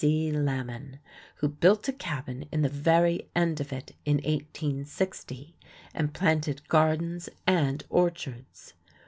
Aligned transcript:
C. 0.01 0.31
Lamon, 0.31 0.97
who 1.35 1.47
built 1.47 1.87
a 1.87 1.93
cabin 1.93 2.45
in 2.51 2.63
the 2.63 2.69
very 2.69 3.29
end 3.35 3.61
of 3.61 3.71
it 3.71 3.95
in 4.03 4.15
1860 4.15 5.55
and 5.93 6.11
planted 6.11 6.67
gardens 6.67 7.29
and 7.45 7.83
orchards. 7.87 8.73